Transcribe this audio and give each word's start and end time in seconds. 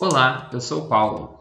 Olá, 0.00 0.50
eu 0.52 0.60
sou 0.60 0.84
o 0.84 0.88
Paulo. 0.88 1.38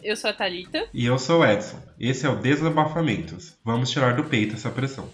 Eu 0.00 0.16
sou 0.16 0.30
a 0.30 0.32
Thalita. 0.32 0.88
E 0.94 1.06
eu 1.06 1.18
sou 1.18 1.40
o 1.40 1.44
Edson. 1.44 1.76
Esse 1.98 2.24
é 2.24 2.28
o 2.28 2.36
Desabafamentos. 2.36 3.58
Vamos 3.64 3.90
tirar 3.90 4.14
do 4.14 4.24
peito 4.24 4.54
essa 4.54 4.70
pressão. 4.70 5.08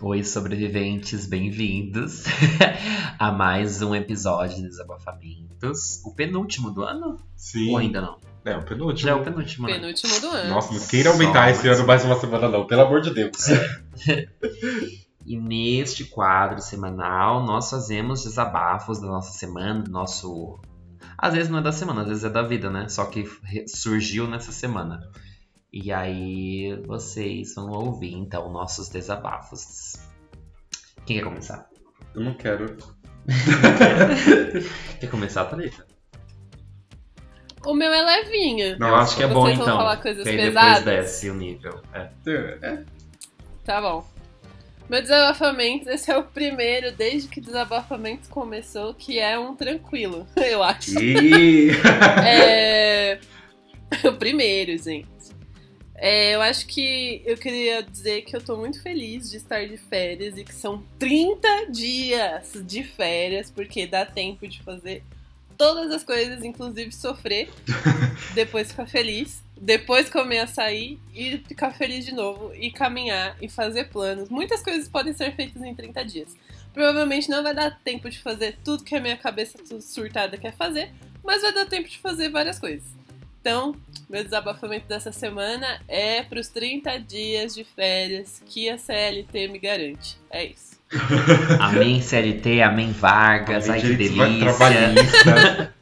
Oi, 0.00 0.22
sobreviventes, 0.22 1.26
bem-vindos 1.26 2.24
a 3.18 3.32
mais 3.32 3.82
um 3.82 3.92
episódio 3.92 4.56
de 4.56 4.62
Desabafamentos. 4.62 6.00
O 6.04 6.14
penúltimo 6.14 6.70
do 6.70 6.84
ano? 6.84 7.18
Sim. 7.36 7.70
Ou 7.70 7.78
ainda 7.78 8.00
não? 8.00 8.18
É, 8.44 8.56
o 8.56 8.64
penúltimo. 8.64 9.08
Já 9.08 9.10
é 9.10 9.14
o 9.14 9.24
penúltimo, 9.24 9.66
né? 9.66 9.74
Penúltimo 9.74 10.20
do 10.20 10.28
ano. 10.28 10.50
Nossa, 10.50 10.72
não 10.72 10.86
queira 10.86 11.10
aumentar 11.10 11.46
Só 11.46 11.50
esse 11.50 11.66
mais 11.66 11.78
ano 11.78 11.86
mais 11.88 12.04
uma 12.04 12.20
semana, 12.20 12.48
não. 12.48 12.64
Pelo 12.64 12.82
amor 12.82 13.00
de 13.00 13.12
Deus. 13.12 13.36
E 15.26 15.36
neste 15.36 16.04
quadro 16.04 16.60
semanal, 16.60 17.42
nós 17.44 17.68
fazemos 17.68 18.22
desabafos 18.22 19.00
da 19.00 19.08
nossa 19.08 19.32
semana, 19.32 19.82
do 19.82 19.90
nosso. 19.90 20.60
Às 21.18 21.34
vezes 21.34 21.50
não 21.50 21.58
é 21.58 21.62
da 21.62 21.72
semana, 21.72 22.02
às 22.02 22.08
vezes 22.08 22.22
é 22.24 22.30
da 22.30 22.42
vida, 22.42 22.70
né? 22.70 22.88
Só 22.88 23.06
que 23.06 23.24
surgiu 23.66 24.28
nessa 24.28 24.52
semana. 24.52 25.00
E 25.72 25.92
aí 25.92 26.80
vocês 26.86 27.54
vão 27.56 27.70
ouvir 27.72 28.14
então 28.14 28.52
nossos 28.52 28.88
desabafos. 28.88 29.94
Quem 31.04 31.18
quer 31.18 31.24
começar? 31.24 31.68
Eu 32.14 32.22
não 32.22 32.34
quero. 32.34 32.76
Quer 35.00 35.10
começar, 35.10 35.44
Thalita? 35.46 35.84
O 37.64 37.74
meu 37.74 37.92
é 37.92 38.02
levinho. 38.02 38.78
Não, 38.78 38.94
acho 38.94 39.16
que 39.16 39.24
é 39.24 39.26
Vocês 39.26 39.34
bom 39.34 39.42
vão 39.42 39.50
então. 39.64 39.76
falar 39.76 39.96
coisas 39.96 40.22
que 40.22 40.28
aí 40.30 40.36
pesadas? 40.36 40.84
depois 40.84 40.96
desce 41.04 41.30
o 41.30 41.34
nível. 41.34 41.82
É. 41.92 42.10
É, 42.62 42.84
Tá 43.64 43.80
bom. 43.80 44.06
Meu 44.88 45.02
desabafamento, 45.02 45.90
esse 45.90 46.10
é 46.10 46.16
o 46.16 46.22
primeiro 46.22 46.92
desde 46.92 47.28
que 47.28 47.40
desabafamento 47.40 48.28
começou, 48.28 48.94
que 48.94 49.18
é 49.18 49.38
um 49.38 49.56
tranquilo, 49.56 50.26
eu 50.36 50.62
acho. 50.62 50.98
E... 50.98 51.70
É... 52.24 53.18
o 54.04 54.12
primeiro, 54.12 54.76
gente. 54.82 55.06
É, 55.94 56.34
eu 56.34 56.42
acho 56.42 56.66
que 56.66 57.22
eu 57.24 57.36
queria 57.38 57.82
dizer 57.82 58.22
que 58.22 58.36
eu 58.36 58.40
tô 58.40 58.56
muito 58.56 58.82
feliz 58.82 59.30
de 59.30 59.38
estar 59.38 59.66
de 59.66 59.78
férias 59.78 60.36
e 60.36 60.44
que 60.44 60.54
são 60.54 60.84
30 60.98 61.70
dias 61.70 62.52
de 62.64 62.82
férias, 62.82 63.50
porque 63.50 63.86
dá 63.86 64.04
tempo 64.04 64.46
de 64.46 64.62
fazer 64.62 65.02
todas 65.56 65.90
as 65.90 66.04
coisas, 66.04 66.44
inclusive 66.44 66.92
sofrer, 66.92 67.48
depois 68.34 68.70
ficar 68.70 68.86
feliz, 68.86 69.42
depois 69.56 70.10
comer 70.10 70.40
açaí 70.40 70.98
e 71.14 71.38
ficar 71.38 71.72
feliz 71.72 72.04
de 72.04 72.12
novo, 72.12 72.52
e 72.54 72.70
caminhar 72.70 73.36
e 73.40 73.48
fazer 73.48 73.88
planos. 73.88 74.28
Muitas 74.28 74.62
coisas 74.62 74.88
podem 74.88 75.14
ser 75.14 75.34
feitas 75.34 75.62
em 75.62 75.74
30 75.74 76.04
dias. 76.04 76.36
Provavelmente 76.74 77.30
não 77.30 77.42
vai 77.42 77.54
dar 77.54 77.78
tempo 77.82 78.10
de 78.10 78.18
fazer 78.18 78.58
tudo 78.62 78.84
que 78.84 78.94
a 78.94 79.00
minha 79.00 79.16
cabeça 79.16 79.58
surtada 79.80 80.36
quer 80.36 80.54
fazer, 80.54 80.92
mas 81.24 81.42
vai 81.42 81.52
dar 81.52 81.66
tempo 81.66 81.88
de 81.88 81.98
fazer 81.98 82.28
várias 82.28 82.58
coisas. 82.58 82.84
Então, 83.40 83.74
meu 84.10 84.22
desabafamento 84.22 84.86
dessa 84.86 85.12
semana 85.12 85.80
é 85.88 86.22
para 86.22 86.40
os 86.40 86.48
30 86.48 86.98
dias 86.98 87.54
de 87.54 87.64
férias 87.64 88.42
que 88.44 88.68
a 88.68 88.76
CLT 88.76 89.48
me 89.48 89.58
garante. 89.58 90.18
É 90.30 90.44
isso. 90.44 90.76
Amém 91.60 92.00
CLT, 92.00 92.62
amém 92.62 92.92
Vargas, 92.92 93.68
ai 93.68 93.80
que 93.80 93.94
delícia. 93.94 94.38
trabalhista. 94.38 95.74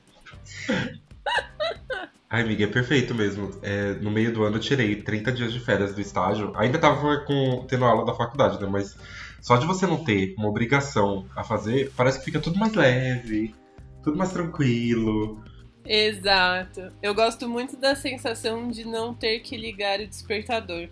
Ai, 2.34 2.42
amiga, 2.42 2.64
é 2.64 2.66
perfeito 2.66 3.14
mesmo. 3.14 3.56
É, 3.62 3.92
no 3.94 4.10
meio 4.10 4.32
do 4.32 4.42
ano 4.42 4.56
eu 4.56 4.60
tirei 4.60 5.00
30 5.00 5.30
dias 5.30 5.52
de 5.52 5.60
férias 5.60 5.94
do 5.94 6.00
estágio. 6.00 6.52
Ainda 6.56 6.80
tava 6.80 7.18
com, 7.18 7.64
tendo 7.68 7.84
aula 7.84 8.04
da 8.04 8.12
faculdade, 8.12 8.60
né? 8.60 8.66
Mas 8.68 8.96
só 9.40 9.56
de 9.56 9.64
você 9.64 9.86
não 9.86 10.02
ter 10.02 10.34
uma 10.36 10.48
obrigação 10.48 11.26
a 11.36 11.44
fazer, 11.44 11.92
parece 11.96 12.18
que 12.18 12.24
fica 12.24 12.40
tudo 12.40 12.58
mais 12.58 12.74
leve, 12.74 13.54
tudo 14.02 14.18
mais 14.18 14.32
tranquilo. 14.32 15.44
Exato. 15.86 16.88
Eu 17.00 17.14
gosto 17.14 17.48
muito 17.48 17.76
da 17.76 17.94
sensação 17.94 18.68
de 18.68 18.84
não 18.84 19.14
ter 19.14 19.38
que 19.38 19.56
ligar 19.56 20.00
o 20.00 20.06
despertador, 20.08 20.88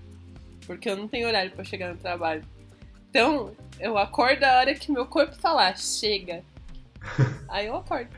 porque 0.65 0.89
eu 0.89 0.97
não 0.97 1.09
tenho 1.09 1.27
horário 1.27 1.50
para 1.50 1.65
chegar 1.65 1.93
no 1.93 1.99
trabalho. 1.99 2.45
Então, 3.11 3.50
eu 3.81 3.99
acordo 3.99 4.45
a 4.45 4.59
hora 4.59 4.77
que 4.77 4.93
meu 4.93 5.06
corpo 5.06 5.34
falar, 5.34 5.77
chega. 5.77 6.45
Aí 7.50 7.66
eu 7.66 7.75
acordo. 7.75 8.11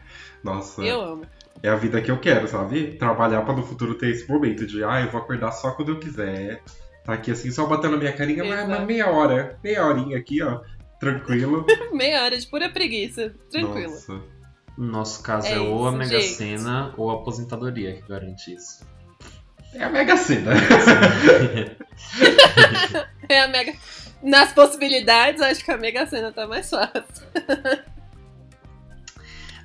Nossa, 0.42 0.82
Eu 0.82 1.00
amo. 1.00 1.26
É 1.64 1.70
a 1.70 1.76
vida 1.76 2.02
que 2.02 2.10
eu 2.10 2.18
quero, 2.18 2.46
sabe? 2.46 2.92
Trabalhar 2.98 3.40
pra 3.40 3.54
no 3.54 3.62
futuro 3.62 3.94
ter 3.94 4.10
esse 4.10 4.28
momento 4.28 4.66
de, 4.66 4.84
ah, 4.84 5.00
eu 5.00 5.10
vou 5.10 5.18
acordar 5.18 5.50
só 5.50 5.70
quando 5.70 5.92
eu 5.92 5.98
quiser. 5.98 6.62
Tá 7.06 7.14
aqui 7.14 7.30
assim, 7.30 7.50
só 7.50 7.64
batendo 7.64 7.94
a 7.94 7.98
minha 7.98 8.12
carinha, 8.12 8.44
mas, 8.44 8.68
mas 8.68 8.86
meia 8.86 9.10
hora, 9.10 9.58
meia 9.64 9.86
horinha 9.86 10.18
aqui, 10.18 10.42
ó, 10.42 10.60
tranquilo. 11.00 11.64
Meia 11.92 12.22
hora 12.22 12.36
de 12.38 12.46
pura 12.46 12.68
preguiça. 12.68 13.34
Tranquilo. 13.50 13.92
Nossa. 13.92 14.12
No 14.76 14.86
nosso 14.86 15.22
caso 15.22 15.46
é, 15.46 15.54
É 15.54 15.58
ou 15.58 15.86
a 15.86 15.92
Mega 15.92 16.20
gente. 16.20 16.34
Sena 16.34 16.92
ou 16.98 17.10
a 17.10 17.14
aposentadoria 17.14 17.94
que 17.94 18.08
garante 18.08 18.52
isso. 18.54 18.84
É 19.72 19.84
a 19.84 19.88
Mega 19.88 20.16
Sena. 20.18 20.52
É 23.26 23.40
a 23.40 23.48
Mega. 23.48 23.72
Nas 24.22 24.52
possibilidades, 24.52 25.40
acho 25.40 25.64
que 25.64 25.70
a 25.70 25.78
Mega 25.78 26.06
Sena 26.06 26.30
tá 26.30 26.46
mais 26.46 26.68
fácil. 26.68 27.26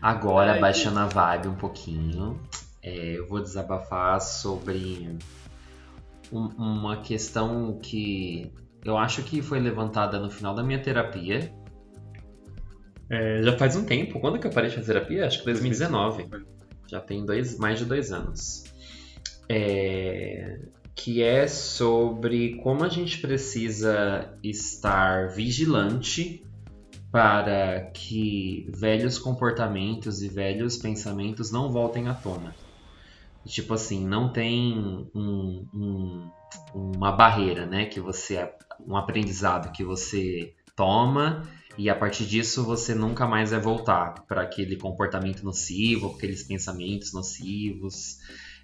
Agora, 0.01 0.53
Ai, 0.53 0.59
baixando 0.59 0.99
a 0.99 1.05
vibe 1.05 1.47
um 1.49 1.55
pouquinho, 1.55 2.39
é, 2.81 3.17
eu 3.17 3.27
vou 3.27 3.41
desabafar 3.41 4.21
sobre 4.21 5.17
um- 6.31 6.47
uma 6.57 6.97
questão 7.01 7.77
que 7.81 8.51
eu 8.85 8.97
acho 8.97 9.23
que 9.23 9.41
foi 9.41 9.59
levantada 9.59 10.19
no 10.19 10.29
final 10.29 10.55
da 10.55 10.63
minha 10.63 10.79
terapia. 10.81 11.51
É, 13.09 13.41
já 13.41 13.57
faz 13.57 13.75
um 13.75 13.83
tempo. 13.83 14.19
Quando 14.19 14.39
que 14.39 14.47
eu 14.47 14.51
parei 14.51 14.69
de 14.69 14.75
fazer 14.75 14.93
terapia? 14.93 15.25
Acho 15.25 15.39
que 15.39 15.45
2019. 15.45 16.29
Já 16.88 16.99
tem 17.01 17.25
dois, 17.25 17.57
mais 17.57 17.79
de 17.79 17.85
dois 17.85 18.11
anos. 18.11 18.63
É, 19.49 20.59
que 20.95 21.23
é 21.23 21.47
sobre 21.47 22.55
como 22.57 22.83
a 22.83 22.89
gente 22.89 23.19
precisa 23.19 24.33
estar 24.43 25.29
vigilante 25.29 26.43
para 27.11 27.91
que 27.91 28.69
velhos 28.73 29.17
comportamentos 29.17 30.21
e 30.21 30.29
velhos 30.29 30.77
pensamentos 30.77 31.51
não 31.51 31.71
voltem 31.71 32.07
à 32.07 32.13
tona. 32.13 32.55
Tipo 33.45 33.73
assim, 33.73 34.05
não 34.05 34.31
tem 34.31 34.77
um- 35.15 35.67
um- 35.73 36.31
uma 36.73 37.11
barreira, 37.11 37.65
né? 37.65 37.85
Que 37.85 37.99
você. 37.99 38.49
um 38.87 38.95
aprendizado 38.95 39.73
que 39.73 39.83
você 39.83 40.53
toma 40.75 41.43
e 41.77 41.89
a 41.89 41.95
partir 41.95 42.25
disso 42.25 42.63
você 42.63 42.95
nunca 42.95 43.27
mais 43.27 43.51
vai 43.51 43.59
voltar 43.59 44.25
para 44.25 44.41
aquele 44.43 44.77
comportamento 44.77 45.43
nocivo, 45.43 46.15
aqueles 46.15 46.43
pensamentos 46.43 47.11
nocivos. 47.13 48.17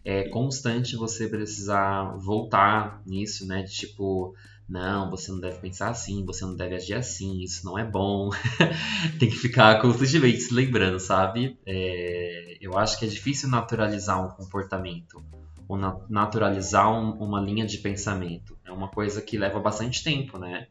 É 0.06 0.30
constante 0.30 0.96
você 0.96 1.28
precisar 1.28 2.16
voltar 2.18 3.02
nisso, 3.06 3.46
né? 3.46 3.64
De 3.64 3.72
tipo, 3.74 4.34
não, 4.68 5.12
você 5.12 5.32
não 5.32 5.40
deve 5.40 5.60
pensar 5.60 5.90
assim, 5.90 6.26
você 6.26 6.44
não 6.44 6.56
deve 6.56 6.76
agir 6.76 6.96
assim, 6.96 7.42
isso 7.42 7.64
não 7.66 7.78
é 7.78 7.84
bom. 7.84 8.30
Tem 9.20 9.30
que 9.30 9.36
ficar 9.38 9.80
constantemente 9.82 10.42
se 10.42 10.54
lembrando, 10.54 11.00
sabe? 11.00 11.58
É, 11.66 12.58
eu 12.60 12.78
acho 12.78 12.98
que 12.98 13.06
é 13.06 13.08
difícil 13.08 13.48
naturalizar 13.50 14.24
um 14.26 14.30
comportamento 14.30 15.24
ou 15.68 15.78
na- 15.78 16.00
naturalizar 16.10 16.92
um- 16.92 17.12
uma 17.24 17.40
linha 17.40 17.66
de 17.66 17.78
pensamento. 17.78 18.58
É 18.66 18.72
uma 18.72 18.88
coisa 18.90 19.22
que 19.22 19.38
leva 19.38 19.60
bastante 19.60 20.04
tempo, 20.04 20.38
né? 20.40 20.68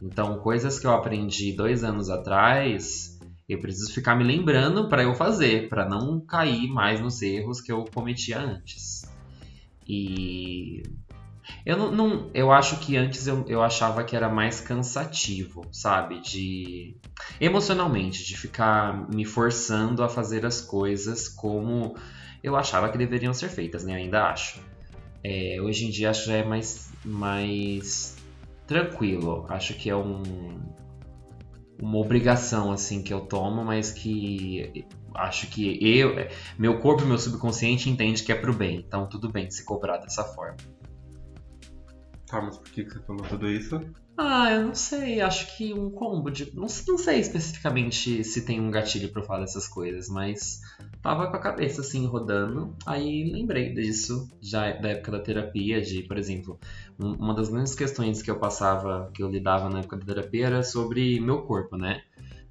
Então, 0.00 0.38
coisas 0.40 0.78
que 0.78 0.86
eu 0.86 0.92
aprendi 0.92 1.52
dois 1.52 1.82
anos 1.84 2.08
atrás, 2.10 3.18
eu 3.48 3.60
preciso 3.60 3.92
ficar 3.92 4.16
me 4.16 4.24
lembrando 4.24 4.88
para 4.88 5.02
eu 5.02 5.14
fazer, 5.14 5.68
para 5.68 5.88
não 5.88 6.20
cair 6.20 6.68
mais 6.68 7.00
nos 7.00 7.20
erros 7.22 7.60
que 7.60 7.72
eu 7.72 7.84
cometia 7.86 8.38
antes. 8.40 9.04
E 9.86 10.82
eu 11.64 11.76
não, 11.76 11.90
não- 11.90 12.30
eu 12.34 12.50
acho 12.52 12.78
que 12.78 12.96
antes 12.96 13.26
eu, 13.26 13.44
eu 13.48 13.62
achava 13.62 14.04
que 14.04 14.16
era 14.16 14.28
mais 14.28 14.60
cansativo, 14.60 15.66
sabe? 15.72 16.20
De 16.20 16.96
emocionalmente, 17.40 18.24
de 18.24 18.36
ficar 18.36 19.08
me 19.10 19.24
forçando 19.24 20.02
a 20.02 20.08
fazer 20.08 20.46
as 20.46 20.60
coisas 20.60 21.28
como 21.28 21.96
eu 22.42 22.56
achava 22.56 22.88
que 22.90 22.98
deveriam 22.98 23.34
ser 23.34 23.48
feitas, 23.48 23.84
né? 23.84 23.94
Ainda 23.94 24.28
acho. 24.28 24.60
É, 25.22 25.58
hoje 25.60 25.86
em 25.86 25.90
dia 25.90 26.10
acho 26.10 26.24
que 26.24 26.32
é 26.32 26.44
mais, 26.44 26.90
mais 27.04 28.16
tranquilo. 28.66 29.44
Acho 29.48 29.74
que 29.74 29.90
é 29.90 29.96
um, 29.96 30.22
uma 31.80 31.98
obrigação 31.98 32.72
assim 32.72 33.02
que 33.02 33.12
eu 33.12 33.20
tomo, 33.20 33.64
mas 33.64 33.90
que 33.90 34.86
acho 35.14 35.48
que 35.48 35.78
eu, 35.82 36.14
meu 36.58 36.78
corpo 36.80 37.02
e 37.02 37.06
meu 37.06 37.18
subconsciente 37.18 37.90
entende 37.90 38.22
que 38.22 38.32
é 38.32 38.34
pro 38.34 38.52
bem. 38.52 38.76
Então 38.86 39.08
tudo 39.08 39.28
bem 39.30 39.50
se 39.50 39.64
cobrar 39.64 39.98
dessa 39.98 40.24
forma. 40.24 40.56
Tá, 42.28 42.40
mas 42.42 42.58
por 42.58 42.70
que 42.70 42.84
que 42.84 42.90
você 42.90 43.00
falou 43.00 43.22
tudo 43.26 43.48
isso? 43.48 43.80
Ah, 44.16 44.50
eu 44.50 44.66
não 44.66 44.74
sei. 44.74 45.20
Acho 45.20 45.56
que 45.56 45.72
um 45.72 45.90
combo 45.90 46.30
de. 46.30 46.54
Não, 46.54 46.66
não 46.88 46.98
sei 46.98 47.20
especificamente 47.20 48.22
se 48.24 48.44
tem 48.44 48.60
um 48.60 48.70
gatilho 48.70 49.10
pra 49.10 49.22
eu 49.22 49.26
falar 49.26 49.40
dessas 49.40 49.66
coisas, 49.68 50.08
mas 50.08 50.60
tava 51.00 51.30
com 51.30 51.36
a 51.36 51.40
cabeça 51.40 51.80
assim 51.80 52.06
rodando. 52.06 52.76
Aí 52.86 53.30
lembrei 53.32 53.72
disso, 53.72 54.28
já 54.42 54.72
da 54.72 54.90
época 54.90 55.12
da 55.12 55.20
terapia, 55.20 55.80
de, 55.80 56.02
por 56.02 56.18
exemplo, 56.18 56.58
um- 56.98 57.14
uma 57.14 57.34
das 57.34 57.48
grandes 57.48 57.74
questões 57.74 58.20
que 58.20 58.30
eu 58.30 58.38
passava, 58.38 59.10
que 59.14 59.22
eu 59.22 59.28
lidava 59.30 59.70
na 59.70 59.78
época 59.78 59.96
da 59.98 60.04
terapia 60.06 60.46
era 60.46 60.62
sobre 60.62 61.20
meu 61.20 61.42
corpo, 61.42 61.76
né? 61.76 62.02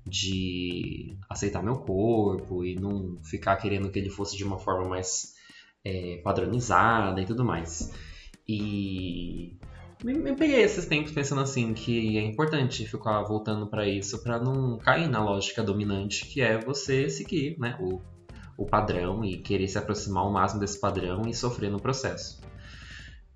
De 0.06 1.18
aceitar 1.30 1.62
meu 1.64 1.78
corpo 1.80 2.64
e 2.64 2.76
não 2.76 3.18
ficar 3.24 3.58
querendo 3.58 3.92
que 3.92 4.00
ele 4.00 4.10
fosse 4.10 4.38
de 4.38 4.44
uma 4.46 4.58
forma 4.58 4.88
mais 4.90 5.34
é, 5.84 6.22
padronizada 6.24 7.22
e 7.22 7.26
tudo 7.26 7.44
mais. 7.44 7.92
E 8.48 9.58
me, 10.04 10.14
me 10.14 10.36
peguei 10.36 10.62
esses 10.62 10.86
tempos 10.86 11.12
pensando 11.12 11.42
assim 11.42 11.74
que 11.74 12.18
é 12.18 12.22
importante 12.22 12.86
ficar 12.86 13.22
voltando 13.24 13.68
pra 13.68 13.88
isso 13.88 14.22
pra 14.24 14.40
não 14.40 14.78
cair 14.78 15.08
na 15.08 15.24
lógica 15.24 15.64
dominante 15.64 16.26
que 16.26 16.42
é 16.42 16.58
você 16.58 17.10
seguir, 17.10 17.58
né, 17.60 17.76
o, 17.80 18.02
o 18.58 18.66
padrão 18.66 19.24
e 19.24 19.38
querer 19.38 19.68
se 19.68 19.78
aproximar 19.78 20.24
ao 20.24 20.32
máximo 20.32 20.60
desse 20.60 20.80
padrão 20.80 21.24
e 21.28 21.34
sofrer 21.34 21.72
no 21.72 21.80
processo. 21.80 22.42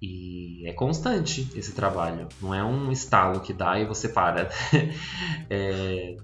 E 0.01 0.67
é 0.67 0.73
constante 0.73 1.47
esse 1.55 1.73
trabalho, 1.73 2.27
não 2.41 2.55
é 2.55 2.63
um 2.63 2.91
estalo 2.91 3.39
que 3.39 3.53
dá 3.53 3.79
e 3.79 3.85
você 3.85 4.09
para. 4.09 4.49
É, 5.49 6.15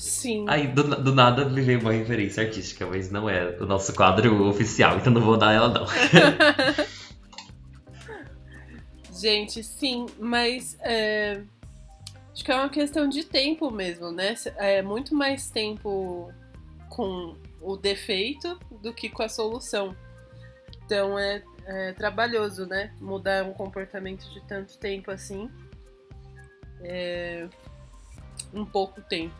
Sim. 0.00 0.46
Aí 0.48 0.66
do, 0.66 0.82
do 0.82 1.14
nada 1.14 1.44
me 1.44 1.60
veio 1.60 1.78
uma 1.78 1.92
referência 1.92 2.42
artística, 2.42 2.86
mas 2.86 3.10
não 3.10 3.28
é 3.28 3.54
o 3.60 3.66
nosso 3.66 3.92
quadro 3.92 4.48
oficial, 4.48 4.96
então 4.96 5.12
não 5.12 5.20
vou 5.20 5.36
dar 5.36 5.52
ela 5.52 5.68
não. 5.68 5.84
Gente, 9.20 9.62
sim, 9.62 10.06
mas 10.18 10.78
é, 10.80 11.42
acho 12.32 12.42
que 12.42 12.50
é 12.50 12.54
uma 12.54 12.70
questão 12.70 13.06
de 13.06 13.22
tempo 13.22 13.70
mesmo, 13.70 14.10
né? 14.10 14.34
É 14.56 14.80
muito 14.80 15.14
mais 15.14 15.50
tempo 15.50 16.32
com 16.88 17.36
o 17.60 17.76
defeito 17.76 18.58
do 18.80 18.94
que 18.94 19.10
com 19.10 19.22
a 19.22 19.28
solução. 19.28 19.94
Então 20.86 21.18
é, 21.18 21.42
é 21.66 21.92
trabalhoso, 21.92 22.64
né? 22.64 22.94
Mudar 22.98 23.44
um 23.44 23.52
comportamento 23.52 24.26
de 24.30 24.40
tanto 24.46 24.78
tempo 24.78 25.10
assim. 25.10 25.50
É 26.82 27.46
um 28.54 28.64
pouco 28.64 29.02
tempo. 29.02 29.34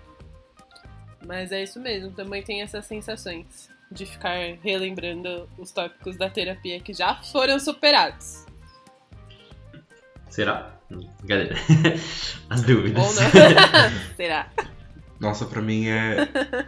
Mas 1.27 1.53
é 1.53 1.63
isso 1.63 1.81
mesmo, 1.81 2.13
também 2.13 2.43
tem 2.43 2.61
essas 2.61 2.85
sensações 2.85 3.71
de 3.91 4.05
ficar 4.05 4.37
relembrando 4.63 5.49
os 5.57 5.73
tópicos 5.73 6.19
da 6.19 6.29
terapia 6.29 6.81
que 6.81 6.93
já 6.93 7.17
foram 7.23 7.59
superados. 7.59 8.50
Será? 10.31 10.79
Galera, 11.25 11.55
as 12.49 12.63
dúvidas. 12.63 13.05
Ou 13.05 13.15
não? 13.15 13.31
Será? 14.17 14.51
Nossa, 15.21 15.45
pra 15.45 15.61
mim 15.61 15.87
é, 15.89 16.17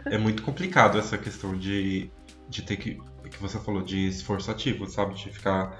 é 0.05 0.17
muito 0.17 0.43
complicado 0.43 0.97
essa 0.99 1.17
questão 1.17 1.57
de, 1.57 2.09
de 2.47 2.61
ter 2.61 2.77
que. 2.77 2.99
que 3.29 3.37
você 3.41 3.57
falou, 3.59 3.81
de 3.81 4.07
esforço 4.07 4.51
ativo, 4.51 4.85
sabe? 4.87 5.15
De 5.15 5.29
ficar 5.31 5.77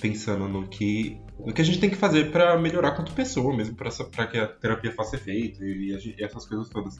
pensando 0.00 0.48
no 0.48 0.66
que, 0.66 1.20
no 1.38 1.52
que 1.52 1.60
a 1.60 1.64
gente 1.64 1.78
tem 1.78 1.88
que 1.90 1.96
fazer 1.96 2.32
pra 2.32 2.58
melhorar 2.58 2.92
quanto 2.92 3.12
pessoa 3.12 3.54
mesmo, 3.56 3.76
pra, 3.76 3.88
essa- 3.88 4.04
pra 4.04 4.26
que 4.26 4.38
a 4.38 4.46
terapia 4.46 4.92
faça 4.92 5.16
efeito 5.16 5.62
e, 5.64 5.92
e 6.18 6.24
essas 6.24 6.46
coisas 6.46 6.68
todas. 6.68 6.96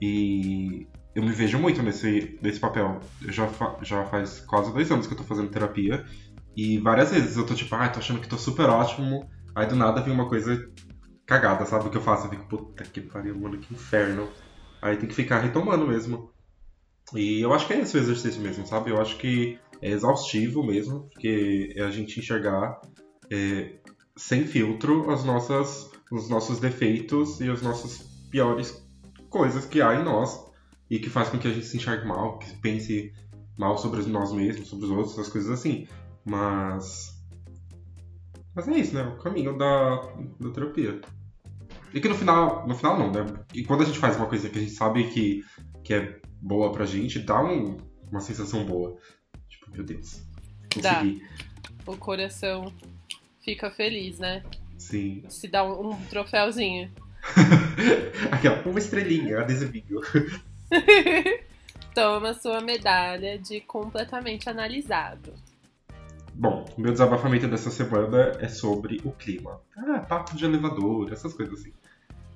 E 0.00 0.86
eu 1.14 1.22
me 1.22 1.30
vejo 1.32 1.58
muito 1.58 1.82
nesse, 1.82 2.38
nesse 2.42 2.58
papel. 2.60 3.00
Eu 3.22 3.32
já, 3.32 3.46
fa- 3.48 3.76
já 3.82 4.04
faz 4.06 4.40
quase 4.40 4.72
dois 4.72 4.90
anos 4.90 5.06
que 5.06 5.12
eu 5.14 5.18
tô 5.18 5.24
fazendo 5.24 5.48
terapia. 5.50 6.04
E 6.56 6.78
várias 6.78 7.10
vezes 7.10 7.36
eu 7.36 7.44
tô 7.44 7.54
tipo, 7.54 7.74
ah, 7.74 7.88
tô 7.88 7.98
achando 7.98 8.20
que 8.20 8.28
tô 8.28 8.38
super 8.38 8.68
ótimo. 8.68 9.28
Aí 9.54 9.66
do 9.66 9.76
nada 9.76 10.00
vem 10.00 10.12
uma 10.12 10.28
coisa 10.28 10.68
cagada, 11.26 11.66
sabe? 11.66 11.86
O 11.86 11.90
que 11.90 11.96
eu 11.98 12.02
faço? 12.02 12.26
Eu 12.26 12.30
fico, 12.30 12.48
puta 12.48 12.84
que 12.84 13.00
pariu, 13.00 13.38
mano, 13.38 13.58
que 13.58 13.74
inferno. 13.74 14.28
Aí 14.80 14.96
tem 14.96 15.08
que 15.08 15.14
ficar 15.14 15.40
retomando 15.40 15.86
mesmo. 15.86 16.32
E 17.14 17.40
eu 17.40 17.52
acho 17.52 17.66
que 17.66 17.74
é 17.74 17.80
esse 17.80 17.96
o 17.96 18.00
exercício 18.00 18.40
mesmo, 18.40 18.66
sabe? 18.66 18.90
Eu 18.90 19.00
acho 19.00 19.16
que 19.18 19.58
é 19.82 19.90
exaustivo 19.90 20.64
mesmo, 20.64 21.08
porque 21.10 21.74
é 21.76 21.82
a 21.82 21.90
gente 21.90 22.18
enxergar 22.18 22.80
é, 23.30 23.76
sem 24.16 24.46
filtro 24.46 25.10
as 25.10 25.24
nossas, 25.24 25.90
os 26.10 26.28
nossos 26.28 26.58
defeitos 26.58 27.40
e 27.40 27.50
as 27.50 27.62
nossas 27.62 27.98
piores 28.30 28.82
coisas 29.28 29.66
que 29.66 29.82
há 29.82 29.94
em 29.94 30.04
nós 30.04 30.44
e 30.90 30.98
que 30.98 31.10
faz 31.10 31.28
com 31.28 31.38
que 31.38 31.48
a 31.48 31.52
gente 31.52 31.66
se 31.66 31.76
enxergue 31.76 32.06
mal, 32.06 32.38
que 32.38 32.56
pense 32.60 33.12
mal 33.58 33.76
sobre 33.76 34.02
nós 34.02 34.32
mesmos, 34.32 34.68
sobre 34.68 34.86
os 34.86 34.90
outros, 34.90 35.12
essas 35.12 35.28
coisas 35.28 35.50
assim. 35.50 35.86
Mas. 36.26 37.14
Mas 38.54 38.66
é 38.68 38.72
isso, 38.78 38.94
né? 38.94 39.02
O 39.02 39.16
caminho 39.18 39.56
da, 39.56 39.96
da 40.40 40.50
terapia. 40.50 41.00
E 41.94 42.00
que 42.00 42.08
no 42.08 42.14
final. 42.14 42.66
No 42.66 42.74
final 42.74 42.98
não, 42.98 43.10
né? 43.12 43.24
E 43.54 43.64
quando 43.64 43.82
a 43.82 43.86
gente 43.86 43.98
faz 43.98 44.16
uma 44.16 44.26
coisa 44.26 44.48
que 44.50 44.58
a 44.58 44.60
gente 44.60 44.72
sabe 44.72 45.08
que, 45.10 45.44
que 45.84 45.94
é 45.94 46.20
boa 46.42 46.72
pra 46.72 46.84
gente, 46.84 47.18
dá 47.20 47.42
um- 47.42 47.76
uma 48.10 48.20
sensação 48.20 48.64
boa. 48.64 48.98
Tipo, 49.48 49.70
meu 49.70 49.84
Deus. 49.84 50.22
Dá. 50.82 50.96
Consegui. 50.96 51.22
O 51.86 51.96
coração 51.96 52.72
fica 53.44 53.70
feliz, 53.70 54.18
né? 54.18 54.42
Sim. 54.76 55.22
Se 55.28 55.46
dá 55.48 55.64
um, 55.64 55.90
um 55.90 56.04
troféuzinho. 56.06 56.90
Aqui, 58.32 58.48
ó, 58.48 58.68
uma 58.68 58.78
estrelinha, 58.78 59.40
adesivinho. 59.40 60.00
Toma 61.94 62.34
sua 62.34 62.60
medalha 62.60 63.38
de 63.38 63.60
completamente 63.60 64.48
analisado. 64.48 65.32
Bom, 66.38 66.66
o 66.76 66.80
meu 66.80 66.92
desabafamento 66.92 67.48
dessa 67.48 67.70
semana 67.70 68.32
é 68.40 68.48
sobre 68.48 69.00
o 69.04 69.10
clima. 69.10 69.60
Ah, 69.76 70.00
papo 70.00 70.36
de 70.36 70.44
elevador, 70.44 71.10
essas 71.12 71.32
coisas 71.32 71.58
assim. 71.60 71.72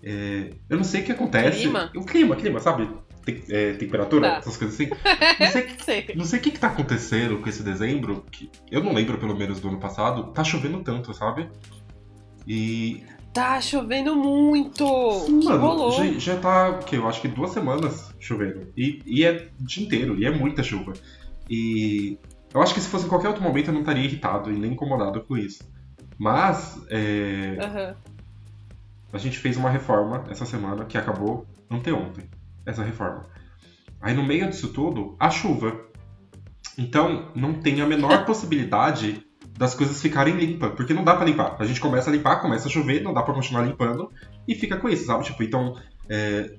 É, 0.03 0.53
eu 0.71 0.77
não 0.79 0.85
sei 0.85 1.03
o 1.03 1.05
que 1.05 1.13
acontece. 1.13 1.61
Clima? 1.61 1.91
O 1.95 2.05
clima, 2.05 2.35
clima, 2.37 2.61
sabe? 2.61 2.89
Tem- 3.25 3.43
é, 3.51 3.75
temperatura, 3.75 4.31
Tá. 4.31 4.37
essas 4.39 4.57
coisas 4.57 4.81
assim. 4.81 4.91
Não 5.39 5.47
sei, 5.51 5.69
Sei. 5.85 6.07
não 6.17 6.25
sei 6.25 6.39
o 6.39 6.43
que, 6.43 6.51
que 6.53 6.59
tá 6.59 6.69
acontecendo 6.69 7.39
com 7.39 7.49
esse 7.49 7.63
dezembro, 7.63 8.25
que 8.31 8.51
eu 8.71 8.83
não 8.83 8.95
lembro 8.95 9.19
pelo 9.19 9.37
menos 9.37 9.61
do 9.61 9.69
ano 9.69 9.79
passado, 9.79 10.33
tá 10.33 10.43
chovendo 10.43 10.81
tanto, 10.83 11.13
sabe? 11.13 11.51
E. 12.47 13.03
Tá 13.35 13.61
chovendo 13.61 14.17
muito! 14.17 14.85
que 15.27 15.45
Mano, 15.45 15.93
já, 15.93 16.05
já 16.19 16.37
tá, 16.41 16.71
o 16.71 16.79
quê? 16.85 16.97
Eu 16.97 17.07
acho 17.07 17.21
que 17.21 17.29
duas 17.29 17.51
semanas 17.53 18.13
chovendo. 18.19 18.73
E, 18.77 19.03
e 19.07 19.25
é 19.25 19.51
o 19.61 19.65
dia 19.65 19.85
inteiro, 19.85 20.19
e 20.19 20.25
é 20.25 20.31
muita 20.31 20.63
chuva. 20.63 20.95
E 21.49 22.19
eu 22.53 22.63
acho 22.63 22.75
que 22.75 22.81
se 22.81 22.89
fosse 22.89 23.07
em 23.07 23.09
qualquer 23.09 23.29
outro 23.29 23.43
momento 23.43 23.69
eu 23.69 23.75
não 23.75 23.81
estaria 23.81 24.05
irritado 24.05 24.51
e 24.51 24.59
nem 24.59 24.73
incomodado 24.73 25.21
com 25.23 25.37
isso. 25.37 25.63
Mas 26.19 26.81
é, 26.91 27.57
Aham. 27.61 27.97
a 29.13 29.19
gente 29.19 29.39
fez 29.39 29.57
uma 29.57 29.71
reforma 29.71 30.25
essa 30.29 30.45
semana 30.45 30.85
que 30.85 30.99
acabou 30.99 31.47
anteontem. 31.71 32.29
Essa 32.67 32.83
reforma. 32.83 33.27
Aí 34.01 34.15
no 34.15 34.25
meio 34.25 34.49
disso 34.49 34.73
tudo, 34.73 35.17
a 35.19 35.31
chuva. 35.31 35.81
Então 36.77 37.31
não 37.35 37.55
tem 37.55 37.81
a 37.81 37.87
menor 37.87 38.25
possibilidade 38.27 39.25
das 39.57 39.75
coisas 39.75 40.01
ficarem 40.01 40.37
limpas, 40.37 40.73
porque 40.75 40.95
não 40.95 41.05
dá 41.05 41.15
pra 41.15 41.27
limpar. 41.27 41.57
A 41.59 41.65
gente 41.65 41.81
começa 41.81 42.11
a 42.11 42.13
limpar, 42.13 42.41
começa 42.41 42.67
a 42.67 42.71
chover, 42.71 43.03
não 43.03 43.13
dá 43.13 43.23
pra 43.23 43.35
continuar 43.35 43.63
limpando 43.63 44.11
e 44.49 44.55
fica 44.55 44.77
com 44.77 44.89
isso, 44.89 45.05
sabe? 45.05 45.25
Tipo, 45.25 45.43
então 45.43 45.77
é, 46.09 46.57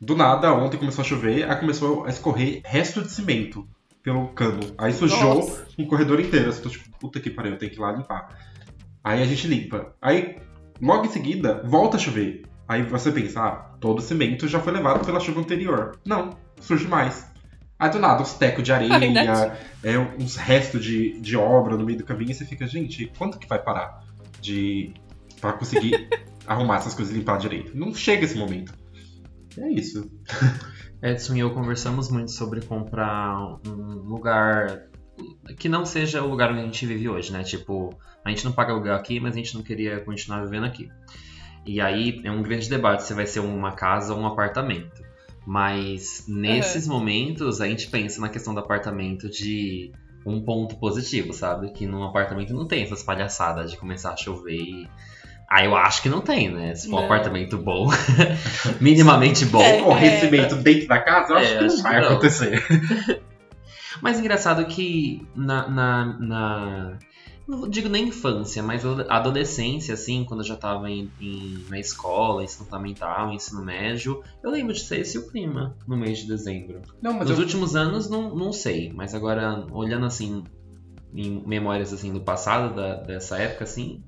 do 0.00 0.16
nada 0.16 0.54
ontem 0.54 0.78
começou 0.78 1.02
a 1.02 1.04
chover, 1.04 1.48
aí 1.48 1.56
começou 1.56 2.04
a 2.04 2.08
escorrer 2.08 2.62
resto 2.64 3.02
de 3.02 3.10
cimento 3.10 3.68
pelo 4.02 4.28
cano. 4.28 4.60
Aí 4.78 4.92
sujou 4.92 5.36
Nossa. 5.36 5.66
um 5.78 5.86
corredor 5.86 6.20
inteiro. 6.20 6.50
Eu 6.50 6.62
tô 6.62 6.68
tipo, 6.68 6.98
puta 6.98 7.20
que 7.20 7.30
pariu, 7.30 7.52
eu 7.52 7.58
tenho 7.58 7.70
que 7.70 7.78
ir 7.78 7.80
lá 7.80 7.92
limpar. 7.92 8.28
Aí 9.02 9.22
a 9.22 9.26
gente 9.26 9.46
limpa. 9.46 9.94
Aí, 10.00 10.38
logo 10.80 11.06
em 11.06 11.10
seguida, 11.10 11.62
volta 11.64 11.96
a 11.96 12.00
chover. 12.00 12.42
Aí 12.68 12.82
você 12.82 13.10
pensa, 13.10 13.40
ah, 13.40 13.52
todo 13.80 13.98
o 13.98 14.02
cimento 14.02 14.46
já 14.46 14.60
foi 14.60 14.72
levado 14.72 15.04
pela 15.04 15.18
chuva 15.18 15.40
anterior. 15.40 15.98
Não, 16.06 16.36
surge 16.60 16.86
mais. 16.86 17.28
Aí 17.78 17.90
do 17.90 17.98
nada, 17.98 18.22
uns 18.22 18.34
tecos 18.34 18.62
de 18.62 18.72
areia, 18.72 18.96
Verdade. 19.00 19.58
é, 19.82 19.98
uns 19.98 20.36
restos 20.36 20.84
de, 20.84 21.18
de 21.20 21.36
obra 21.36 21.76
no 21.76 21.84
meio 21.84 21.98
do 21.98 22.04
caminho, 22.04 22.30
e 22.30 22.34
você 22.34 22.44
fica, 22.44 22.66
gente, 22.66 23.10
quanto 23.18 23.38
que 23.38 23.48
vai 23.48 23.58
parar 23.58 24.04
de. 24.40 24.92
pra 25.40 25.54
conseguir 25.54 26.08
arrumar 26.46 26.76
essas 26.76 26.94
coisas 26.94 27.14
e 27.14 27.18
limpar 27.18 27.38
direito? 27.38 27.76
Não 27.76 27.94
chega 27.94 28.24
esse 28.24 28.36
momento. 28.36 28.72
É 29.58 29.68
isso. 29.68 30.10
Edson 31.02 31.34
e 31.34 31.40
eu 31.40 31.50
conversamos 31.52 32.10
muito 32.10 32.30
sobre 32.30 32.60
comprar 32.60 33.58
um 33.66 34.02
lugar 34.06 34.90
que 35.58 35.68
não 35.68 35.84
seja 35.84 36.22
o 36.22 36.28
lugar 36.28 36.50
onde 36.50 36.60
a 36.60 36.64
gente 36.64 36.86
vive 36.86 37.08
hoje, 37.08 37.32
né? 37.32 37.42
Tipo, 37.42 37.90
a 38.24 38.30
gente 38.30 38.44
não 38.44 38.52
paga 38.52 38.72
aluguel 38.72 38.94
aqui, 38.94 39.18
mas 39.20 39.34
a 39.34 39.36
gente 39.36 39.54
não 39.54 39.62
queria 39.62 40.00
continuar 40.00 40.44
vivendo 40.44 40.64
aqui. 40.64 40.88
E 41.66 41.80
aí 41.80 42.20
é 42.24 42.30
um 42.30 42.42
grande 42.42 42.68
debate 42.68 43.02
se 43.04 43.14
vai 43.14 43.26
ser 43.26 43.40
uma 43.40 43.72
casa 43.72 44.14
ou 44.14 44.20
um 44.20 44.26
apartamento. 44.26 45.02
Mas 45.46 46.24
nesses 46.28 46.86
momentos 46.86 47.60
a 47.60 47.66
gente 47.66 47.88
pensa 47.88 48.20
na 48.20 48.28
questão 48.28 48.54
do 48.54 48.60
apartamento 48.60 49.28
de 49.28 49.92
um 50.24 50.42
ponto 50.42 50.76
positivo, 50.76 51.32
sabe? 51.32 51.72
Que 51.72 51.86
num 51.86 52.04
apartamento 52.04 52.52
não 52.52 52.66
tem 52.66 52.82
essas 52.82 53.02
palhaçadas 53.02 53.70
de 53.70 53.76
começar 53.76 54.12
a 54.12 54.16
chover 54.16 54.60
e. 54.60 54.88
Ah, 55.52 55.64
eu 55.64 55.74
acho 55.76 56.00
que 56.02 56.08
não 56.08 56.20
tem, 56.20 56.48
né? 56.48 56.74
Se 56.76 56.88
for 56.88 56.96
um 56.96 56.98
Não. 57.00 57.04
apartamento 57.06 57.58
bom, 57.58 57.88
minimamente 58.80 59.44
bom. 59.46 59.60
É. 59.60 59.80
Correr 59.82 60.20
cimento 60.20 60.54
dentro 60.56 60.86
da 60.86 61.00
casa, 61.00 61.32
eu 61.32 61.36
acho 61.38 61.52
É, 61.52 61.56
que 61.58 61.64
não 61.64 61.74
acho 61.74 61.82
vai 61.82 61.94
que 61.94 62.00
não. 62.00 62.12
acontecer. 62.12 63.20
Mas 64.00 64.18
engraçado 64.20 64.64
que 64.66 65.26
na, 65.34 65.68
na, 65.68 66.04
na- 66.20 66.98
não 67.48 67.68
digo 67.68 67.88
nem 67.88 68.06
infância, 68.08 68.62
mas 68.62 68.84
adolescência, 69.08 69.94
assim, 69.94 70.24
quando 70.24 70.40
eu 70.40 70.46
já 70.46 70.54
tava 70.56 70.88
em, 70.88 71.10
em, 71.20 71.64
na 71.68 71.80
escola, 71.80 72.44
ensino 72.44 72.64
fundamental, 72.64 73.32
ensino 73.32 73.64
médio, 73.64 74.22
eu 74.42 74.50
lembro 74.52 74.72
de 74.72 74.80
ser 74.80 75.00
esse 75.00 75.18
o 75.18 75.26
clima 75.28 75.74
no 75.86 75.96
mês 75.96 76.18
de 76.20 76.28
dezembro. 76.28 76.80
Não, 77.02 77.12
mas 77.14 77.28
Nos 77.28 77.38
eu- 77.38 77.44
últimos 77.44 77.74
anos, 77.74 78.08
não, 78.08 78.34
não 78.36 78.52
sei, 78.52 78.92
mas 78.94 79.14
agora, 79.16 79.66
olhando 79.72 80.06
assim, 80.06 80.44
em 81.12 81.42
memórias 81.44 81.92
assim 81.92 82.12
do 82.12 82.20
passado, 82.20 82.72
da- 82.76 82.94
dessa 83.02 83.36
época, 83.36 83.64
assim, 83.64 84.00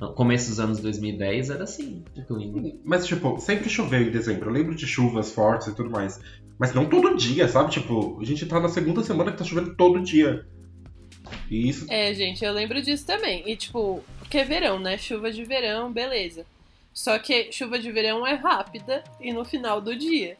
no 0.00 0.14
começo 0.14 0.48
dos 0.48 0.58
anos 0.58 0.80
2010, 0.80 1.50
era 1.50 1.64
assim, 1.64 2.02
o 2.16 2.24
clima. 2.24 2.72
Mas, 2.84 3.06
tipo, 3.06 3.38
sempre 3.38 3.68
choveu 3.68 4.00
em 4.00 4.10
dezembro. 4.10 4.48
Eu 4.48 4.54
lembro 4.54 4.74
de 4.74 4.86
chuvas 4.86 5.32
fortes 5.32 5.68
e 5.68 5.74
tudo 5.74 5.90
mais. 5.90 6.18
Mas 6.58 6.72
não 6.72 6.86
todo 6.86 7.16
dia, 7.16 7.46
sabe? 7.48 7.70
Tipo, 7.70 8.18
a 8.20 8.24
gente 8.24 8.46
tá 8.46 8.58
na 8.58 8.68
segunda 8.68 9.02
semana 9.02 9.30
que 9.30 9.38
tá 9.38 9.44
chovendo 9.44 9.74
todo 9.76 10.02
dia. 10.02 10.46
E 11.50 11.68
isso. 11.68 11.86
É, 11.90 12.14
gente, 12.14 12.44
eu 12.44 12.52
lembro 12.52 12.80
disso 12.80 13.06
também. 13.06 13.42
E 13.46 13.56
tipo, 13.56 14.02
porque 14.18 14.38
é 14.38 14.44
verão, 14.44 14.78
né? 14.78 14.96
Chuva 14.96 15.30
de 15.30 15.44
verão, 15.44 15.92
beleza. 15.92 16.46
Só 16.92 17.18
que 17.18 17.52
chuva 17.52 17.78
de 17.78 17.90
verão 17.92 18.26
é 18.26 18.34
rápida 18.34 19.04
e 19.20 19.32
no 19.32 19.44
final 19.44 19.80
do 19.80 19.94
dia. 19.94 20.36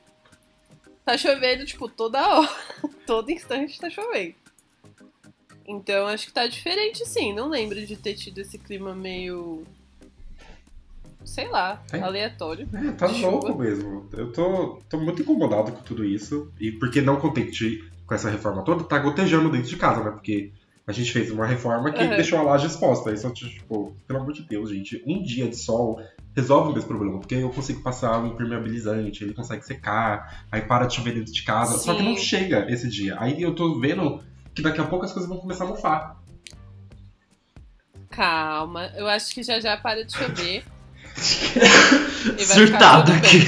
Tá 1.04 1.16
chovendo, 1.16 1.64
tipo, 1.64 1.88
toda 1.88 2.38
hora. 2.38 2.50
Todo 3.06 3.30
instante 3.30 3.78
tá 3.78 3.90
chovendo. 3.90 4.34
Então 5.70 6.06
acho 6.08 6.26
que 6.26 6.32
tá 6.32 6.46
diferente 6.48 7.06
sim. 7.06 7.32
Não 7.32 7.48
lembro 7.48 7.84
de 7.86 7.96
ter 7.96 8.14
tido 8.14 8.38
esse 8.38 8.58
clima 8.58 8.94
meio. 8.94 9.64
Sei 11.24 11.46
lá, 11.48 11.80
É. 11.92 12.00
aleatório. 12.00 12.68
É, 12.72 12.92
tá 12.92 13.08
Chuva. 13.08 13.30
louco 13.30 13.58
mesmo. 13.58 14.08
Eu 14.12 14.32
tô, 14.32 14.80
tô 14.88 14.98
muito 14.98 15.22
incomodado 15.22 15.70
com 15.70 15.82
tudo 15.82 16.04
isso. 16.04 16.50
E 16.58 16.72
porque 16.72 17.00
não 17.00 17.20
contente 17.20 17.84
com 18.06 18.14
essa 18.14 18.28
reforma 18.28 18.62
toda, 18.64 18.82
tá 18.82 18.98
gotejando 18.98 19.50
dentro 19.50 19.68
de 19.68 19.76
casa, 19.76 20.02
né? 20.02 20.10
Porque 20.10 20.50
a 20.86 20.92
gente 20.92 21.12
fez 21.12 21.30
uma 21.30 21.46
reforma 21.46 21.92
que 21.92 22.02
Aham. 22.02 22.16
deixou 22.16 22.38
a 22.38 22.42
laje 22.42 22.66
exposta. 22.66 23.12
Isso, 23.12 23.30
tipo, 23.32 23.94
pelo 24.08 24.18
amor 24.20 24.32
de 24.32 24.42
Deus, 24.42 24.70
gente. 24.70 25.00
Um 25.06 25.22
dia 25.22 25.46
de 25.46 25.56
sol 25.56 26.00
resolve 26.34 26.70
o 26.70 26.72
meu 26.72 26.82
problema. 26.82 27.20
Porque 27.20 27.34
eu 27.36 27.50
consigo 27.50 27.80
passar 27.82 28.20
o 28.20 28.26
impermeabilizante, 28.26 29.22
ele 29.22 29.34
consegue 29.34 29.64
secar, 29.64 30.46
aí 30.50 30.62
para 30.62 30.86
de 30.86 30.96
chover 30.96 31.14
dentro 31.14 31.32
de 31.32 31.42
casa. 31.44 31.78
Só 31.78 31.94
que 31.94 32.02
não 32.02 32.16
Sim. 32.16 32.22
chega 32.24 32.66
esse 32.72 32.88
dia. 32.88 33.16
Aí 33.20 33.40
eu 33.40 33.54
tô 33.54 33.78
vendo 33.78 34.20
que 34.54 34.62
daqui 34.62 34.80
a 34.80 34.84
pouco 34.84 35.04
as 35.04 35.12
coisas 35.12 35.28
vão 35.28 35.38
começar 35.38 35.64
a 35.64 35.68
mofar. 35.68 36.16
Calma, 38.10 38.90
eu 38.96 39.06
acho 39.08 39.32
que 39.34 39.42
já 39.42 39.60
já 39.60 39.76
para 39.76 40.04
de 40.04 40.12
chover. 40.16 40.64
Surtado 42.38 43.12
aqui. 43.12 43.40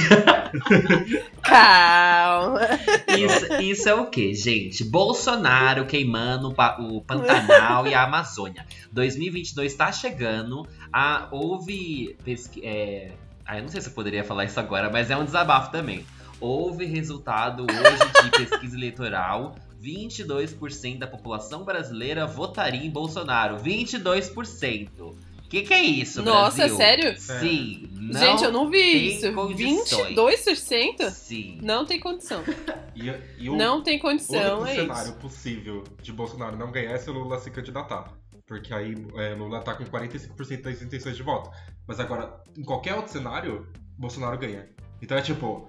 Calma. 1.41 2.61
Isso, 3.07 3.53
isso 3.61 3.89
é 3.89 3.93
o 3.93 4.07
que, 4.07 4.33
gente? 4.33 4.83
Bolsonaro 4.83 5.85
queimando 5.85 6.49
o 6.49 6.53
pa- 6.53 6.77
o 6.79 7.01
Pantanal 7.01 7.87
e 7.87 7.93
a 7.93 8.03
Amazônia. 8.03 8.65
2022 8.91 9.73
tá 9.75 9.91
chegando. 9.91 10.67
Ah, 10.91 11.27
houve. 11.31 12.15
pesqui- 12.23 12.61
É... 12.65 13.11
Ah, 13.45 13.57
eu 13.57 13.63
não 13.63 13.69
sei 13.69 13.81
se 13.81 13.89
eu 13.89 13.93
poderia 13.93 14.23
falar 14.23 14.45
isso 14.45 14.59
agora, 14.59 14.89
mas 14.89 15.11
é 15.11 15.17
um 15.17 15.25
desabafo 15.25 15.69
também. 15.71 16.05
Houve 16.39 16.85
resultado 16.85 17.63
hoje 17.69 18.23
de 18.23 18.45
pesquisa 18.45 18.75
eleitoral. 18.77 19.55
22% 19.83 20.97
da 20.99 21.07
população 21.07 21.63
brasileira 21.63 22.25
votaria 22.25 22.85
em 22.85 22.89
Bolsonaro. 22.89 23.57
22%. 23.57 24.89
O 25.01 25.15
que, 25.53 25.61
que 25.61 25.73
é 25.73 25.83
isso, 25.83 26.23
Nossa, 26.23 26.57
Brasil? 26.57 26.77
sério? 26.77 27.19
Sim. 27.19 27.87
Não 27.93 28.19
Gente, 28.19 28.43
eu 28.43 28.51
não 28.51 28.69
vi 28.71 29.17
isso. 29.17 29.31
condições. 29.33 30.15
22%? 30.15 31.09
Sim. 31.11 31.59
Não 31.61 31.85
tem 31.85 31.99
condição. 31.99 32.41
E, 32.95 33.11
e 33.39 33.49
o 33.49 33.55
Não 33.55 33.81
tem 33.81 33.97
condição, 33.97 34.63
é 34.67 34.75
cenário 34.75 35.09
isso. 35.09 35.17
possível 35.17 35.83
de 35.99 36.11
Bolsonaro 36.13 36.55
não 36.55 36.71
ganhar 36.71 36.91
é 36.91 36.97
se 36.99 37.09
o 37.09 37.13
Lula 37.13 37.39
se 37.39 37.49
candidatar. 37.49 38.13
Porque 38.45 38.71
aí 38.71 38.93
é, 39.15 39.33
Lula 39.33 39.61
tá 39.61 39.73
com 39.73 39.83
45% 39.83 40.61
das 40.61 40.79
intenções 40.79 41.17
de 41.17 41.23
voto. 41.23 41.49
Mas 41.87 41.99
agora, 41.99 42.39
em 42.55 42.61
qualquer 42.63 42.93
outro 42.93 43.11
cenário, 43.11 43.67
Bolsonaro 43.97 44.37
ganha. 44.37 44.69
Então 45.01 45.17
é 45.17 45.21
tipo, 45.23 45.67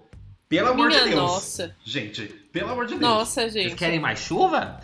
pelo 0.48 0.68
amor 0.70 0.88
Minha 0.88 1.00
de 1.04 1.10
Deus. 1.10 1.20
nossa. 1.20 1.76
Gente, 1.84 2.22
pelo 2.52 2.70
amor 2.70 2.84
de 2.86 2.90
Deus. 2.92 3.00
Nossa, 3.02 3.42
Vocês 3.42 3.52
gente. 3.52 3.76
querem 3.76 3.98
mais 4.00 4.18
chuva? 4.20 4.80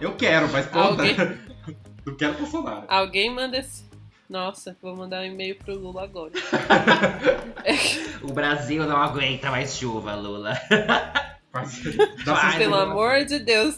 Eu 0.00 0.14
quero, 0.16 0.48
mas 0.50 0.66
pô, 0.66 0.78
Alguém- 0.78 1.16
não 2.06 2.14
quero 2.16 2.34
Bolsonaro. 2.34 2.84
Alguém 2.88 3.30
manda 3.34 3.58
esse. 3.58 3.84
Nossa, 4.28 4.76
vou 4.80 4.96
mandar 4.96 5.20
um 5.20 5.24
e-mail 5.24 5.54
pro 5.56 5.74
Lula 5.78 6.04
agora. 6.04 6.32
O 8.22 8.32
Brasil 8.32 8.84
não 8.86 8.96
aguenta 8.96 9.50
mais 9.50 9.76
chuva, 9.76 10.14
Lula. 10.14 10.54
Mas, 11.52 11.78
Vai, 12.24 12.58
Pelo 12.58 12.76
né? 12.76 12.82
amor 12.82 13.24
de 13.26 13.38
Deus, 13.38 13.76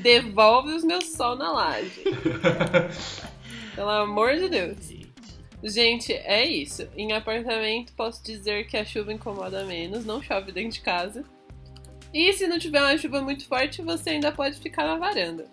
devolve 0.00 0.72
os 0.72 0.82
meus 0.82 1.10
sol 1.12 1.36
na 1.36 1.52
laje. 1.52 2.02
Pelo 3.76 3.90
amor 3.90 4.34
de 4.36 4.48
Deus. 4.48 4.76
Gente, 5.64 6.12
é 6.12 6.44
isso. 6.44 6.86
Em 6.96 7.12
apartamento, 7.12 7.92
posso 7.94 8.22
dizer 8.22 8.66
que 8.66 8.76
a 8.76 8.84
chuva 8.84 9.12
incomoda 9.12 9.64
menos, 9.64 10.04
não 10.04 10.22
chove 10.22 10.52
dentro 10.52 10.72
de 10.72 10.80
casa. 10.80 11.24
E 12.12 12.32
se 12.34 12.46
não 12.46 12.58
tiver 12.58 12.80
uma 12.82 12.96
chuva 12.98 13.20
muito 13.22 13.46
forte, 13.48 13.80
você 13.82 14.10
ainda 14.10 14.30
pode 14.30 14.58
ficar 14.60 14.84
na 14.86 14.96
varanda. 14.96 15.46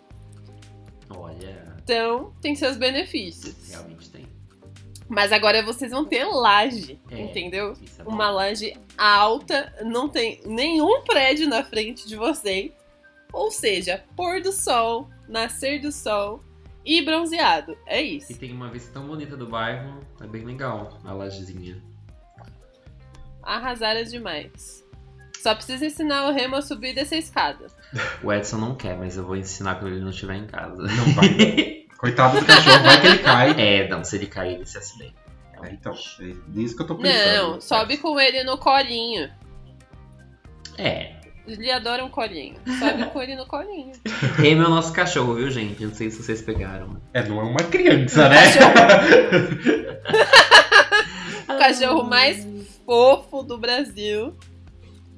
Olha, 1.10 1.76
Então, 1.84 2.34
tem 2.42 2.56
seus 2.56 2.78
benefícios. 2.78 3.70
realmente 3.70 4.10
tem. 4.10 4.26
Mas 5.10 5.32
agora 5.32 5.64
vocês 5.64 5.92
vão 5.92 6.06
ter 6.06 6.24
laje, 6.26 7.00
É. 7.10 7.20
entendeu? 7.20 7.74
É. 8.00 8.04
Uma 8.04 8.30
laje 8.30 8.74
alta, 8.98 9.74
não 9.84 10.08
tem 10.08 10.40
nenhum 10.46 11.02
prédio 11.04 11.50
na 11.50 11.64
frente 11.64 12.08
de 12.08 12.16
vocês. 12.16 12.72
Ou 13.34 13.50
seja, 13.50 14.04
pôr 14.16 14.42
do 14.42 14.52
sol, 14.52 15.10
nascer 15.28 15.80
do 15.82 15.92
sol 15.92 16.42
e 16.86 17.02
bronzeado. 17.02 17.78
É 17.86 18.04
E 18.04 18.18
isso. 18.18 18.38
tem 18.38 18.52
uma 18.52 18.70
vista 18.70 18.92
tão 18.94 19.08
bonita 19.08 19.36
do 19.38 19.48
bairro, 19.48 20.00
é 20.22 20.28
bem 20.28 20.44
legal 20.44 20.98
a 21.04 21.14
lajezinha. 21.14 21.82
Arrasaram 23.44 24.04
demais. 24.04 24.84
Só 25.42 25.56
precisa 25.56 25.86
ensinar 25.86 26.28
o 26.28 26.32
Remo 26.34 26.56
a 26.58 26.62
subir 26.62 26.92
e 26.92 26.94
descer 26.96 27.16
a 27.16 27.20
escada. 27.20 27.68
O 28.24 28.32
Edson 28.32 28.58
não 28.58 28.74
quer, 28.74 28.96
mas 28.98 29.18
eu 29.18 29.26
vou 29.26 29.36
ensinar 29.36 29.76
quando 29.76 29.92
ele 29.92 30.02
não 30.02 30.12
estiver 30.12 30.36
em 30.36 30.48
casa. 30.48 30.82
Não 30.82 31.14
vai. 31.14 31.86
Coitado 31.98 32.40
do 32.40 32.46
cachorro, 32.46 32.84
vai 32.84 33.02
que 33.02 33.08
ele 33.08 33.18
cai. 33.20 33.50
É, 33.60 33.88
não, 33.90 34.02
se 34.04 34.16
ele 34.16 34.28
cair, 34.28 34.56
ele 34.56 34.66
se 34.66 34.78
acidenta. 34.78 35.20
É, 35.62 35.72
então, 35.74 35.92
é 35.94 36.60
isso 36.62 36.76
que 36.76 36.82
eu 36.84 36.88
tô 36.88 36.96
pensando. 36.96 37.52
Não, 37.54 37.60
sobe 37.62 37.98
com 37.98 38.18
ele 38.20 38.44
no 38.46 38.58
colinho. 38.58 39.30
É, 40.78 41.16
Ele 41.48 41.72
adora 41.72 42.04
um 42.06 42.10
colinho. 42.10 42.56
Sobe 42.80 43.06
com 43.08 43.22
ele 43.22 43.36
no 43.36 43.46
colinho. 43.46 43.92
Remy 44.38 44.64
é 44.64 44.68
o 44.68 44.70
nosso 44.70 44.94
cachorro, 44.94 45.36
viu, 45.36 45.50
gente? 45.50 45.84
Não 45.84 45.94
sei 45.94 46.10
se 46.12 46.22
vocês 46.24 46.42
pegaram. 46.42 47.02
É, 47.14 47.24
não 47.28 47.40
é 47.40 47.44
uma 47.44 47.60
criança, 47.60 48.30
né? 48.30 48.38
O 51.50 51.58
cachorro 51.58 52.04
mais 52.04 52.48
fofo 52.86 53.44
do 53.44 53.58
Brasil. 53.58 54.34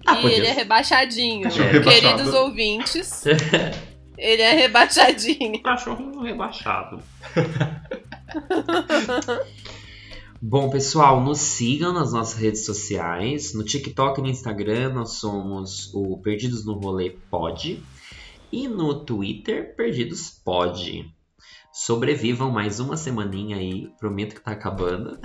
Ah, 0.06 0.14
e 0.18 0.22
podia 0.22 0.38
ele 0.38 0.48
é 0.48 0.52
rebaixadinho. 0.52 1.44
Cachorro 1.44 1.70
Queridos 1.70 2.02
rebaixado. 2.02 2.38
ouvintes, 2.38 3.24
ele 4.18 4.42
é 4.42 4.52
rebaixadinho. 4.54 5.62
Cachorrinho 5.62 6.22
rebaixado. 6.22 7.00
Bom, 10.46 10.70
pessoal, 10.70 11.22
nos 11.22 11.40
sigam 11.40 11.94
nas 11.94 12.12
nossas 12.12 12.38
redes 12.38 12.66
sociais. 12.66 13.54
No 13.54 13.64
TikTok 13.64 14.20
e 14.20 14.24
no 14.24 14.30
Instagram 14.30 14.94
nós 14.94 15.12
somos 15.12 15.90
o 15.94 16.18
Perdidos 16.18 16.66
no 16.66 16.74
Rolê 16.74 17.12
Pod. 17.12 17.82
E 18.52 18.68
no 18.68 19.06
Twitter, 19.06 19.74
Perdidos 19.74 20.30
Pod. 20.44 21.10
Sobrevivam 21.76 22.52
mais 22.52 22.80
uma 22.80 22.96
semaninha 22.96 23.58
aí, 23.58 23.90
prometo 24.00 24.36
que 24.36 24.42
tá 24.42 24.52
acabando. 24.52 25.20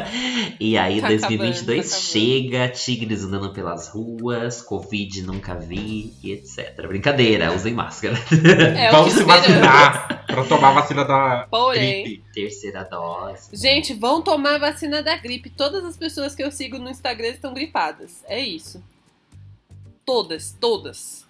e 0.58 0.78
aí, 0.78 0.98
Tá 0.98 1.08
2022 1.08 1.20
acabando, 1.20 1.66
tá 1.66 1.72
acabando. 1.72 1.88
chega, 1.90 2.68
tigres 2.70 3.22
andando 3.22 3.52
pelas 3.52 3.88
ruas, 3.88 4.62
Covid 4.62 5.20
nunca 5.20 5.54
vi 5.54 6.14
e 6.22 6.32
etc. 6.32 6.86
Brincadeira, 6.88 7.52
usem 7.52 7.74
máscara. 7.74 8.14
É 8.78 8.90
Vamos 8.90 9.12
se 9.12 9.22
vacinar 9.24 10.24
pra 10.26 10.42
tomar 10.44 10.70
a 10.70 10.80
vacina 10.80 11.04
da 11.04 11.46
Porém, 11.50 12.04
gripe. 12.04 12.24
Terceira 12.32 12.82
dose. 12.84 13.54
gente, 13.54 13.92
vão 13.92 14.22
tomar 14.22 14.54
a 14.54 14.58
vacina 14.58 15.02
da 15.02 15.16
gripe. 15.18 15.50
Todas 15.50 15.84
as 15.84 15.98
pessoas 15.98 16.34
que 16.34 16.42
eu 16.42 16.50
sigo 16.50 16.78
no 16.78 16.88
Instagram 16.88 17.28
estão 17.28 17.52
gripadas. 17.52 18.24
É 18.26 18.40
isso. 18.40 18.82
Todas, 20.06 20.56
todas. 20.58 21.28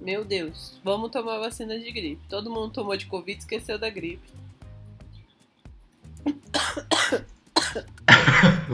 Meu 0.00 0.24
Deus, 0.24 0.78
vamos 0.84 1.10
tomar 1.10 1.38
vacina 1.38 1.78
de 1.78 1.90
gripe. 1.90 2.22
Todo 2.28 2.50
mundo 2.50 2.70
tomou 2.72 2.96
de 2.96 3.06
Covid, 3.06 3.38
esqueceu 3.38 3.78
da 3.78 3.88
gripe. 3.90 4.22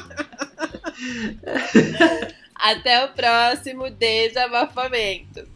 Até 2.56 3.04
o 3.04 3.08
próximo 3.12 3.90
desabafamento. 3.90 5.46